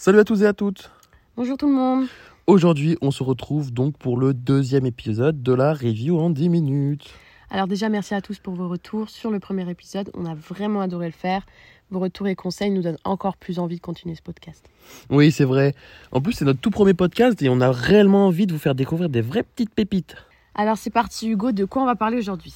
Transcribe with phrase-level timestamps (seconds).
[0.00, 0.90] Salut à tous et à toutes.
[1.36, 2.06] Bonjour tout le monde.
[2.46, 7.12] Aujourd'hui, on se retrouve donc pour le deuxième épisode de la review en 10 minutes.
[7.50, 10.10] Alors déjà, merci à tous pour vos retours sur le premier épisode.
[10.14, 11.44] On a vraiment adoré le faire.
[11.90, 14.64] Vos retours et conseils nous donnent encore plus envie de continuer ce podcast.
[15.10, 15.74] Oui, c'est vrai.
[16.12, 18.74] En plus, c'est notre tout premier podcast et on a réellement envie de vous faire
[18.74, 20.16] découvrir des vraies petites pépites.
[20.54, 22.54] Alors c'est parti Hugo, de quoi on va parler aujourd'hui?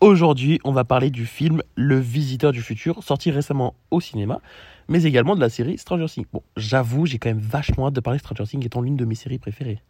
[0.00, 4.40] Aujourd'hui, on va parler du film Le Visiteur du Futur, sorti récemment au cinéma,
[4.88, 6.26] mais également de la série Stranger Things.
[6.32, 9.04] Bon, j'avoue, j'ai quand même vachement hâte de parler de Stranger Things étant l'une de
[9.04, 9.80] mes séries préférées.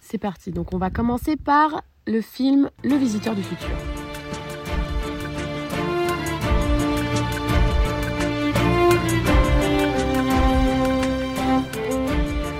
[0.00, 3.76] C'est parti, donc on va commencer par le film Le Visiteur du Futur.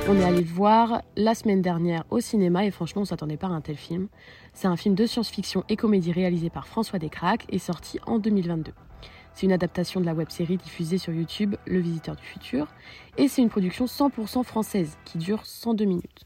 [0.08, 3.48] On est allé le voir la semaine dernière au cinéma et franchement on s'attendait pas
[3.48, 4.06] à un tel film.
[4.52, 8.72] C'est un film de science-fiction et comédie réalisé par François Descraques et sorti en 2022.
[9.36, 12.68] C'est une adaptation de la web-série diffusée sur YouTube Le Visiteur du Futur
[13.18, 16.22] et c'est une production 100% française qui dure 102 minutes.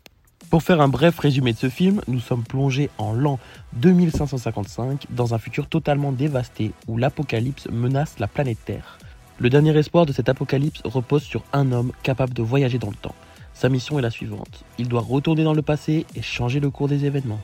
[0.48, 3.41] Pour faire un bref résumé de ce film, nous sommes plongés en l'an
[3.72, 9.00] 2555 dans un futur totalement dévasté où l'apocalypse menace la planète Terre.
[9.41, 12.94] Le dernier espoir de cet apocalypse repose sur un homme capable de voyager dans le
[12.94, 13.16] temps.
[13.55, 14.64] Sa mission est la suivante.
[14.78, 17.41] Il doit retourner dans le passé et changer le cours des événements.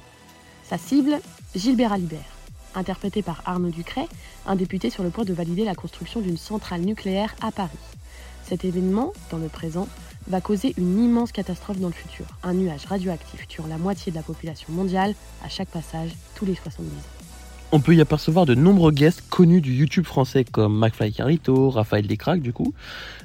[0.62, 1.18] Sa cible,
[1.56, 2.35] Gilbert Alibert,
[2.76, 4.06] interprété par Arnaud Ducret,
[4.46, 7.78] un député sur le point de valider la construction d'une centrale nucléaire à Paris.
[8.44, 9.88] Cet événement, dans le présent,
[10.28, 12.26] va causer une immense catastrophe dans le futur.
[12.42, 16.54] Un nuage radioactif tuant la moitié de la population mondiale à chaque passage, tous les
[16.54, 17.16] 70 ans.
[17.72, 22.06] On peut y apercevoir de nombreux guests connus du YouTube français comme McFly Carito, Raphaël
[22.06, 22.72] Descraques du coup,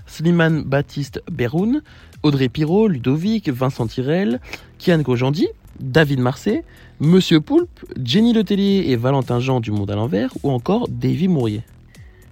[0.07, 1.83] Slimane Baptiste Beroun,
[2.23, 4.39] Audrey Pirot, Ludovic, Vincent Tirel,
[4.79, 5.47] Kian Kojandi,
[5.79, 6.63] David Marseille,
[6.99, 11.63] Monsieur Poulpe, Jenny Letellier et Valentin Jean du Monde à l'envers ou encore Davy Mourier.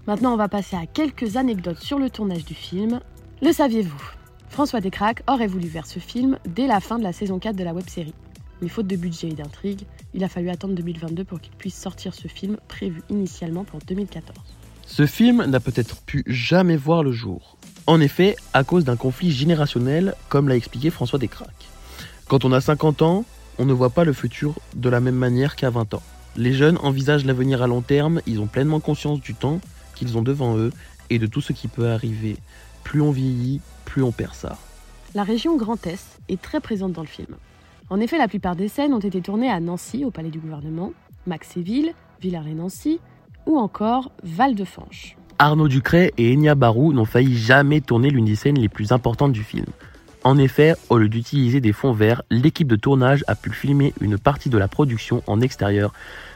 [0.08, 3.00] Maintenant, on va passer à quelques anecdotes sur le tournage du film.
[3.42, 4.02] Le saviez-vous?
[4.50, 7.64] François Descraques aurait voulu voir ce film dès la fin de la saison 4 de
[7.64, 8.14] la web-série.
[8.62, 9.84] Mais faute de budget et d'intrigue,
[10.14, 14.38] il a fallu attendre 2022 pour qu'il puisse sortir ce film prévu initialement pour 2014.
[14.86, 17.58] Ce film n'a peut-être pu jamais voir le jour.
[17.86, 21.68] En effet, à cause d'un conflit générationnel, comme l'a expliqué François Descraques.
[22.30, 23.26] Quand on a 50 ans,
[23.58, 26.04] on ne voit pas le futur de la même manière qu'à 20 ans.
[26.38, 29.60] Les jeunes envisagent l'avenir à long terme, ils ont pleinement conscience du temps
[29.96, 30.72] qu'ils ont devant eux
[31.10, 32.38] et de tout ce qui peut arriver.
[32.84, 34.60] Plus on vieillit, plus on perd ça.
[35.16, 37.36] La région Grand Est est très présente dans le film.
[37.90, 40.94] En effet, la plupart des scènes ont été tournées à Nancy, au palais du gouvernement,
[41.26, 43.00] Maxéville, Villars-et-Nancy
[43.48, 45.18] ou encore Val-de-Fanche.
[45.40, 49.32] Arnaud Ducret et Enya Barou n'ont failli jamais tourner l'une des scènes les plus importantes
[49.32, 49.66] du film.
[50.24, 54.18] En effet, au lieu d'utiliser des fonds verts, l'équipe de tournage a pu filmer une
[54.18, 55.94] partie de la production en extérieur,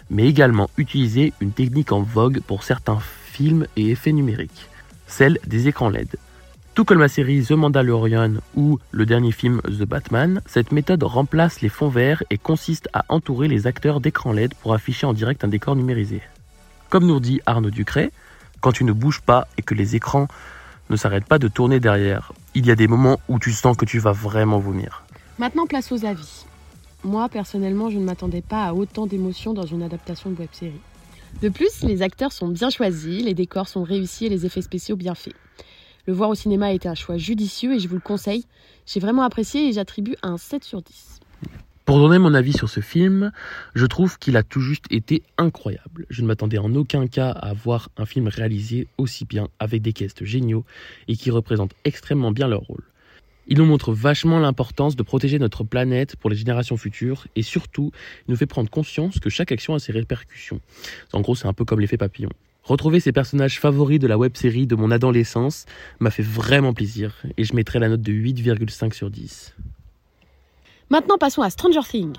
[0.09, 4.69] mais également utiliser une technique en vogue pour certains films et effets numériques,
[5.05, 6.15] celle des écrans LED.
[6.75, 11.61] Tout comme la série The Mandalorian ou le dernier film The Batman, cette méthode remplace
[11.61, 15.43] les fonds verts et consiste à entourer les acteurs d'écrans LED pour afficher en direct
[15.43, 16.21] un décor numérisé.
[16.89, 18.11] Comme nous dit Arnaud Ducret,
[18.61, 20.27] quand tu ne bouges pas et que les écrans
[20.89, 23.85] ne s'arrêtent pas de tourner derrière, il y a des moments où tu sens que
[23.85, 25.03] tu vas vraiment vomir.
[25.39, 26.45] Maintenant, place aux avis.
[27.03, 30.79] Moi, personnellement, je ne m'attendais pas à autant d'émotions dans une adaptation de web-série.
[31.41, 34.95] De plus, les acteurs sont bien choisis, les décors sont réussis et les effets spéciaux
[34.95, 35.33] bien faits.
[36.05, 38.45] Le voir au cinéma a été un choix judicieux et je vous le conseille.
[38.85, 41.19] J'ai vraiment apprécié et j'attribue un 7 sur 10.
[41.85, 43.33] Pour donner mon avis sur ce film,
[43.75, 46.05] je trouve qu'il a tout juste été incroyable.
[46.09, 49.91] Je ne m'attendais en aucun cas à voir un film réalisé aussi bien, avec des
[49.91, 50.63] castes géniaux
[51.09, 52.83] et qui représentent extrêmement bien leur rôle.
[53.47, 57.91] Il nous montre vachement l'importance de protéger notre planète pour les générations futures et surtout,
[58.27, 60.61] il nous fait prendre conscience que chaque action a ses répercussions.
[61.11, 62.29] En gros, c'est un peu comme l'effet papillon.
[62.63, 65.65] Retrouver ces personnages favoris de la web série de mon adolescence
[65.99, 69.53] m'a fait vraiment plaisir et je mettrai la note de 8,5 sur 10.
[70.93, 72.13] Maintenant, passons à Stranger Things.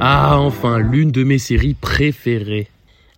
[0.00, 2.66] Ah, enfin, l'une de mes séries préférées.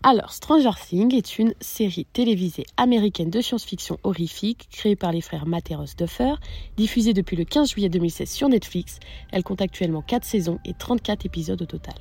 [0.03, 5.47] Alors, Stranger Things est une série télévisée américaine de science-fiction horrifique créée par les frères
[5.47, 6.35] Materos Duffer,
[6.77, 8.99] diffusée depuis le 15 juillet 2016 sur Netflix.
[9.33, 11.95] Elle compte actuellement 4 saisons et 34 épisodes au total.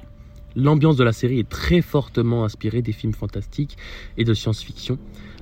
[0.59, 3.77] L'ambiance de la série est très fortement inspirée des films fantastiques
[4.17, 4.97] et de science-fiction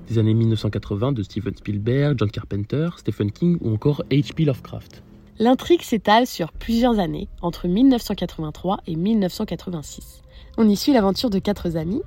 [0.09, 4.43] des années 1980 de Steven Spielberg, John Carpenter, Stephen King ou encore H.P.
[4.43, 5.03] Lovecraft.
[5.39, 10.21] L'intrigue s'étale sur plusieurs années, entre 1983 et 1986.
[10.57, 12.01] On y suit l'aventure de quatre amis,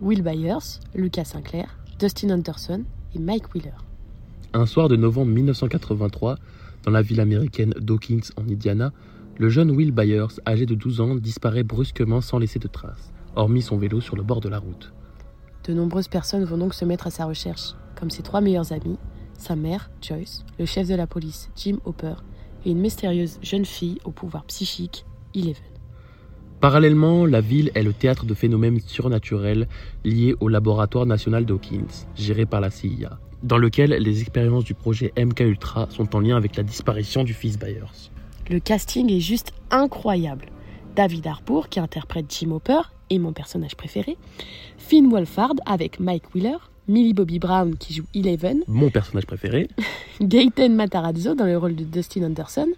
[0.00, 3.76] Will Byers, Lucas Sinclair, Dustin Anderson et Mike Wheeler.
[4.54, 6.36] Un soir de novembre 1983,
[6.84, 8.92] dans la ville américaine d'Hawkins en Indiana,
[9.38, 13.60] Le jeune Will Byers, âgé de 12 ans, disparaît brusquement sans laisser de traces, hormis
[13.60, 14.94] son vélo sur le bord de la route.
[15.64, 18.96] De nombreuses personnes vont donc se mettre à sa recherche, comme ses trois meilleurs amis,
[19.34, 22.14] sa mère, Joyce, le chef de la police, Jim Hopper,
[22.64, 25.04] et une mystérieuse jeune fille au pouvoir psychique,
[25.34, 25.54] Eleven.
[26.60, 29.68] Parallèlement, la ville est le théâtre de phénomènes surnaturels
[30.02, 35.12] liés au laboratoire national Dawkins, géré par la CIA, dans lequel les expériences du projet
[35.18, 38.10] MK Ultra sont en lien avec la disparition du fils Byers.
[38.48, 40.46] Le casting est juste incroyable.
[40.94, 44.16] David Harbour, qui interprète Jim Hopper, et mon personnage préféré,
[44.78, 46.56] Finn Wolfhard avec Mike Wheeler,
[46.88, 49.68] Millie Bobby Brown qui joue Eleven, Mon personnage préféré,
[50.20, 52.68] Gaten Matarazzo dans le rôle de Dustin Anderson,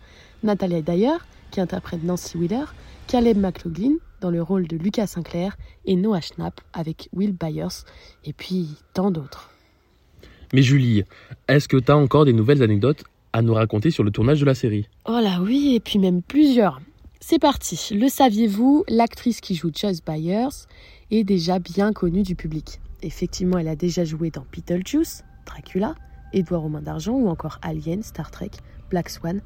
[0.43, 1.17] Natalia Dyer
[1.51, 2.65] qui interprète Nancy Wheeler,
[3.07, 5.57] Caleb McLaughlin dans le rôle de Lucas Sinclair.
[5.87, 7.85] Et Noah Schnapp avec Will Byers.
[8.25, 9.51] Et puis tant d'autres.
[10.53, 11.05] Mais Julie,
[11.47, 14.55] est-ce que t'as encore des nouvelles anecdotes à nous raconter sur le tournage de la
[14.55, 16.81] série Oh là oui, et puis même plusieurs.
[17.21, 17.95] C'est parti.
[17.95, 20.67] Le saviez-vous, l'actrice qui joue Joyce Byers
[21.11, 22.81] est déjà bien connue du public.
[23.03, 25.95] Effectivement, elle a déjà joué dans Beetlejuice, Dracula,
[26.33, 28.51] Édouard aux mains d'argent ou encore Alien, Star Trek,
[28.91, 29.41] Black Swan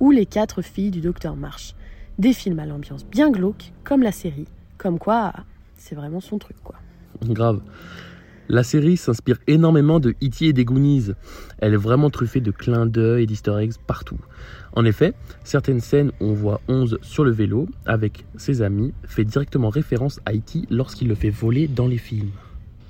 [0.00, 1.74] ou Les quatre filles du docteur Marsh.
[2.18, 4.46] Des films à l'ambiance bien glauque, comme la série.
[4.76, 5.32] Comme quoi,
[5.76, 6.76] c'est vraiment son truc, quoi.
[7.24, 7.60] Grave.
[8.50, 10.46] La série s'inspire énormément de E.T.
[10.46, 11.12] et des Goonies.
[11.58, 14.16] Elle est vraiment truffée de clins d'œil et d'easter eggs partout.
[14.72, 15.12] En effet,
[15.44, 20.20] certaines scènes où on voit 11 sur le vélo avec ses amis fait directement référence
[20.24, 20.62] à E.T.
[20.70, 22.30] lorsqu'il le fait voler dans les films.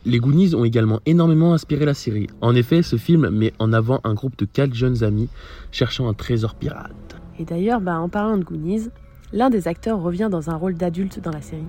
[0.05, 2.28] Les Goonies ont également énormément inspiré la série.
[2.40, 5.28] En effet, ce film met en avant un groupe de 4 jeunes amis
[5.72, 7.16] cherchant un trésor pirate.
[7.40, 8.90] Et d'ailleurs, bah, en parlant de Goonies,
[9.32, 11.66] l'un des acteurs revient dans un rôle d'adulte dans la série.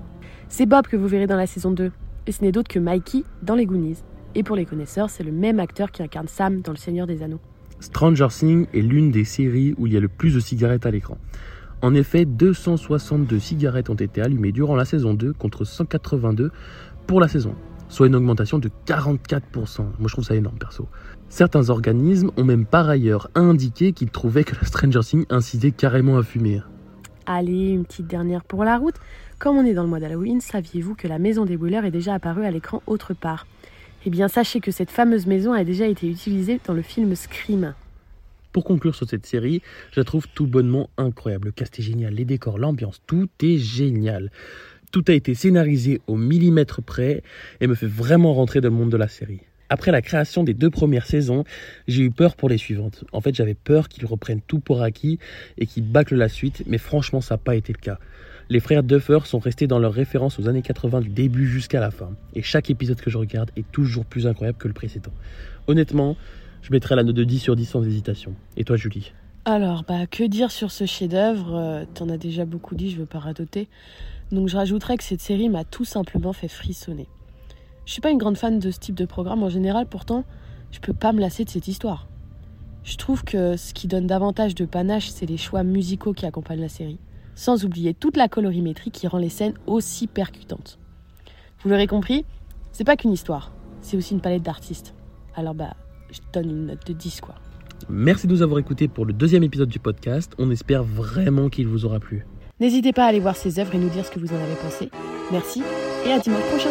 [0.48, 1.90] C'est Bob que vous verrez dans la saison 2,
[2.26, 3.98] et ce n'est d'autre que Mikey dans les Goonies.
[4.34, 7.22] Et pour les connaisseurs, c'est le même acteur qui incarne Sam dans Le Seigneur des
[7.22, 7.40] Anneaux.
[7.80, 10.90] Stranger Things est l'une des séries où il y a le plus de cigarettes à
[10.90, 11.16] l'écran.
[11.82, 16.52] En effet, 262 cigarettes ont été allumées durant la saison 2 contre 182
[17.06, 17.54] pour la saison 1,
[17.88, 19.78] soit une augmentation de 44%.
[19.78, 20.88] Moi je trouve ça énorme perso.
[21.30, 26.18] Certains organismes ont même par ailleurs indiqué qu'ils trouvaient que la Stranger Things incitait carrément
[26.18, 26.60] à fumer.
[27.24, 28.96] Allez, une petite dernière pour la route.
[29.40, 32.12] Comme on est dans le mois d'Halloween, saviez-vous que la maison des Wheeler est déjà
[32.12, 33.46] apparue à l'écran autre part?
[34.04, 37.72] Eh bien, sachez que cette fameuse maison a déjà été utilisée dans le film Scream.
[38.52, 41.46] Pour conclure sur cette série, je la trouve tout bonnement incroyable.
[41.46, 44.30] Le cast est génial, les décors, l'ambiance, tout est génial.
[44.92, 47.22] Tout a été scénarisé au millimètre près
[47.62, 49.40] et me fait vraiment rentrer dans le monde de la série.
[49.70, 51.44] Après la création des deux premières saisons,
[51.88, 53.04] j'ai eu peur pour les suivantes.
[53.12, 55.18] En fait, j'avais peur qu'ils reprennent tout pour acquis
[55.56, 57.98] et qu'ils bâclent la suite, mais franchement, ça n'a pas été le cas.
[58.50, 61.92] Les frères Duffer sont restés dans leur référence aux années 80 du début jusqu'à la
[61.92, 62.10] fin.
[62.34, 65.12] Et chaque épisode que je regarde est toujours plus incroyable que le précédent.
[65.68, 66.16] Honnêtement,
[66.60, 68.34] je mettrai la note de 10 sur 10 sans hésitation.
[68.56, 69.12] Et toi, Julie?
[69.44, 71.54] Alors, bah, que dire sur ce chef-d'œuvre?
[71.54, 73.68] Euh, T'en as déjà beaucoup dit, je veux pas radoter.
[74.32, 77.06] Donc, je rajouterais que cette série m'a tout simplement fait frissonner.
[77.86, 80.24] Je suis pas une grande fan de ce type de programme en général, pourtant,
[80.72, 82.08] je peux pas me lasser de cette histoire.
[82.82, 86.60] Je trouve que ce qui donne davantage de panache, c'est les choix musicaux qui accompagnent
[86.62, 86.98] la série,
[87.34, 90.78] sans oublier toute la colorimétrie qui rend les scènes aussi percutantes.
[91.62, 92.24] Vous l'aurez compris,
[92.72, 94.94] c'est pas qu'une histoire, c'est aussi une palette d'artistes.
[95.34, 95.74] Alors bah,
[96.10, 97.34] je donne une note de 10 quoi.
[97.88, 100.32] Merci de nous avoir écoutés pour le deuxième épisode du podcast.
[100.38, 102.26] On espère vraiment qu'il vous aura plu.
[102.60, 104.56] N'hésitez pas à aller voir ces œuvres et nous dire ce que vous en avez
[104.56, 104.90] pensé.
[105.32, 105.62] Merci
[106.06, 106.70] et à dimanche prochain.